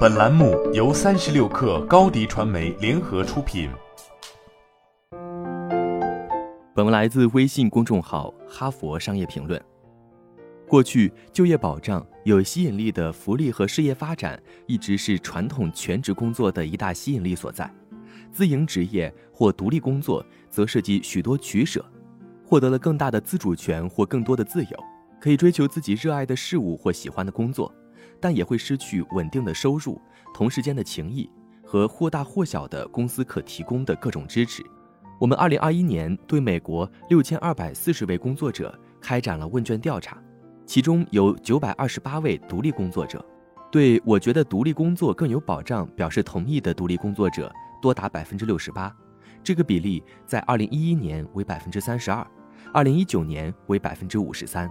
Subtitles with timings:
[0.00, 3.70] 本栏目由三十六氪高低传媒联合出品。
[6.74, 9.58] 本文来自微信公众号《哈佛商业评论》。
[10.68, 17.72] 过去，就业保障、有吸引力的福利和事业发展，一直是传统全职工作的一大吸引力所在。
[18.30, 21.82] 自营职业或独立工作，则涉及许多取舍，
[22.44, 24.84] 获得了更大的自主权或更多的自由。
[25.18, 27.70] 可以追求自己热爱的事物或喜欢的工作，
[28.20, 30.00] 但也会失去稳定的收入、
[30.34, 31.28] 同时间的情谊
[31.64, 34.62] 和或大或小的公司可提供的各种支持。
[35.18, 40.16] 我们二零二一年对美国六千二百四十位工作者开展了问卷调查，
[40.64, 43.24] 其中有九百二十八位独立工作者，
[43.70, 48.94] 对我觉得独立工作更有保障表示同意的独立工作者多达百分之六十八，
[49.44, 52.26] 这个比例在二零一一年为百分之三十二，
[52.72, 54.70] 二零一九年为百分之五十三。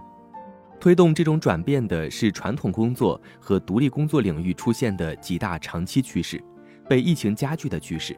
[0.80, 6.42] 推动这种转变的是传统工作和独立工作领域出现的几大长期趋势，
[6.88, 8.18] 被疫情加剧的趋势。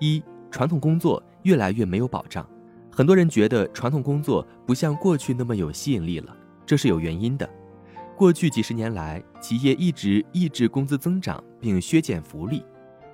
[0.00, 2.44] 一、传统工作越来越没有保障，
[2.90, 6.36] 很多人觉得传统工作不像过去那么有吸引力了，
[6.66, 7.48] 这是有原因的。
[8.16, 12.64] 过去几十年来，企业一直抑制工资增长并削减福利。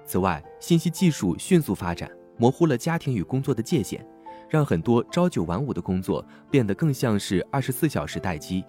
[0.07, 4.03] 此外，信息技术迅速发展，模糊了家庭与工作的界限，
[4.49, 8.65] 让很多朝九晚五的工作变得更像是二十四小时待机。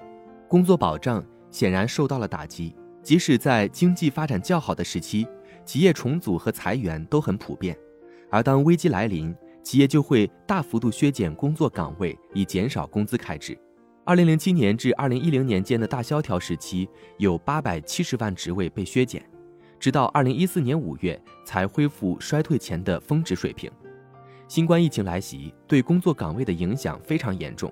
[0.50, 5.28] 工作保障显然受到了打击，即使在经济发展较好的时期，
[5.64, 7.78] 企业重组和裁员都很普遍。
[8.32, 13.56] 而当危机来临，企业就会大幅度削减工作岗位，以减少工资开支。
[14.04, 16.90] 二零零七年至二零一零年间的大萧条时期，
[17.20, 19.24] 有八百七十万职位被削减，
[19.80, 23.72] 直到二零一四年五月才恢复衰退前的峰值水平。
[24.48, 27.72] 新冠疫情来袭，对工作岗位的影响非常严重。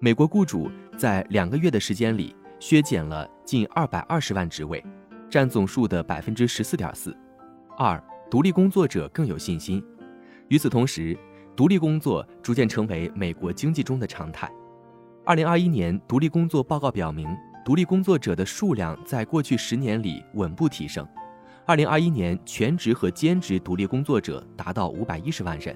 [0.00, 4.84] 美国雇主在两个月的时间里削减了近二百二十万职位，
[5.30, 7.16] 占总数的百分之十四点四。
[7.78, 9.82] 二，独立工作者更有信心。
[10.48, 11.16] 与此同时，
[11.56, 14.50] 独立工作逐渐成为美国经济中的常态。
[15.24, 17.26] 二零二一年独立工作报告表明，
[17.64, 21.06] 独立工作者的数量在过去十年里稳步提升。
[21.64, 25.74] 二零二一年，全职和兼职独立工作者达到五百一十万人。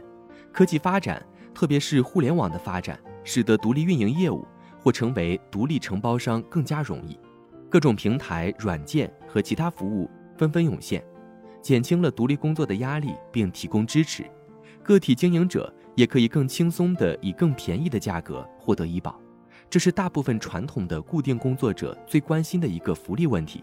[0.52, 1.24] 科技发展，
[1.54, 2.98] 特别是互联网的发展。
[3.24, 4.46] 使得独立运营业务
[4.80, 7.18] 或成为独立承包商更加容易，
[7.68, 11.04] 各种平台、软件和其他服务纷纷涌现，
[11.60, 14.24] 减轻了独立工作的压力，并提供支持。
[14.82, 19.20] 个体经营者也可以更轻松地以更便宜的价格获得医保，
[19.68, 23.62] 这是大部分传统的固定工作者最关心的一个福利问题。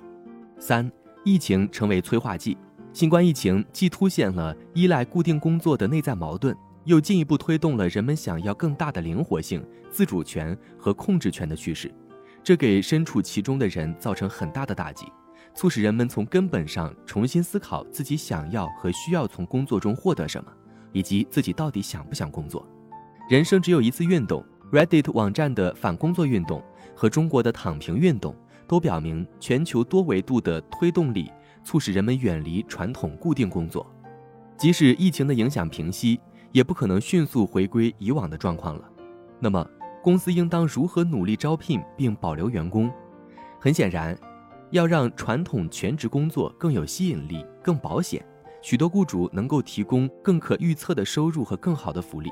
[0.59, 0.91] 三、
[1.23, 2.56] 疫情成为催化剂，
[2.94, 6.56] 新冠疫情既凸显了依赖固定工作的内在矛盾。
[6.85, 11.94] 又进一步推动了人们想要更大的灵活性、自主权和控制权的趋势，
[12.44, 15.07] 这给身处其中的人造成很大的打击，
[15.56, 20.51] 促使人们从根本上重新思考自己想要和需要从工作中获得什么，
[20.91, 22.66] 以及自己到底想不想工作。
[23.28, 26.63] 人生只有一次运动，Reddit 网站的反工作运动
[26.96, 28.35] 和中国的躺平运动
[28.67, 31.31] 都表明，全球多维度的推动力
[31.63, 33.91] 促使人们远离传统固定工作，
[34.56, 36.19] 即使疫情的影响平息。
[36.55, 38.89] 也不可能迅速回归以往的状况了。
[39.41, 39.69] 那么，
[40.01, 42.89] 公司应当如何努力招聘并保留员工？
[43.59, 44.17] 很显然，
[44.71, 48.25] 要让传统全职工作更有吸引力、更保险，
[48.61, 52.31] 许多雇主能够提供更可预测的收入和更好的福利，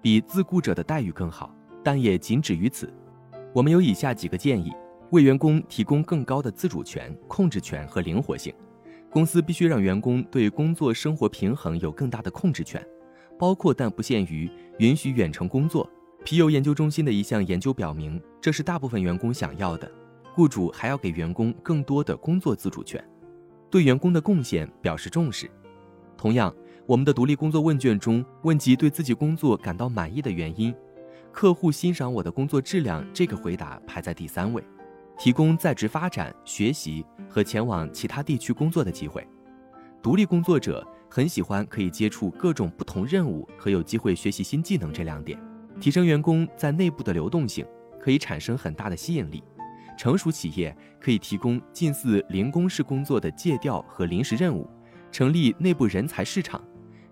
[0.00, 1.52] 比自雇者的待遇更好。
[1.82, 2.88] 但也仅止于此。
[3.52, 4.72] 我们有以下几个建议：
[5.10, 8.54] 为员工提供更高的自主权、控制权和灵活性。
[9.10, 12.80] 公司必须让员工对工作生活平衡有更大的控制权。
[13.38, 15.88] 包括但不限于允许远程工作。
[16.24, 19.90] 皮尤研究中心的一项研究表明，这是大部分员工想要的。
[20.34, 23.02] 雇主还要给员工更多的工作自主权，
[23.70, 25.50] 对员工的贡献表示重视。
[26.16, 26.54] 同样，
[26.86, 30.74] 我们的独立工作问卷中问及对自己工作感到满意的原因，
[31.30, 34.64] 客户欣赏我的工作质量这个回答排在第三位。
[35.18, 39.24] 提供在职发展、学习和前往其他地区工作的机会。
[40.02, 40.86] 独立工作者。
[41.14, 45.38] 很喜欢可以接触各种不同任务和有机会学习新技能这两点，
[45.80, 47.64] 提升员工在内部的流动性，
[48.00, 49.40] 可以产生很大的吸引力。
[49.96, 54.68] 成熟企业可以提供近似零工式工作的借调和临时任务，
[55.12, 56.60] 成立内部人才市场，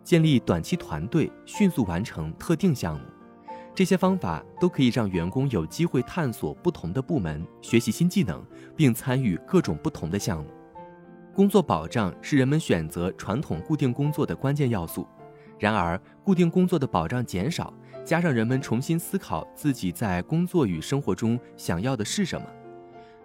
[0.03, 3.07] 建立短期团队，迅速完成特定项目。
[3.73, 8.45] 这些方法都可以让员工有机会探索不同的部门，学习新技能，
[8.75, 10.51] 并参与各种不同的项目。
[11.35, 15.07] 工作保障是人们选择传统固定工作的关键要素。
[15.59, 17.73] 然而，固定工作的保障减少，
[18.05, 22.47] 加上人们重新思考自己在工作与生活中想要的是什么，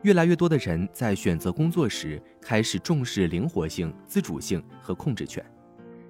[0.04, 5.44] 越来越多的人在选择工作时开始重视灵活性、自主性和控制权。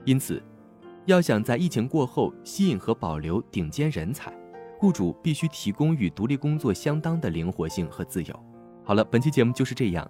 [0.05, 0.43] 因此，
[1.05, 4.31] 要想在疫情过后吸引和保留顶尖人才，
[4.77, 8.45] 雇主必须提供与独立工作相当的灵活性和自由。
[8.83, 10.09] 好了，本期节目就是这样，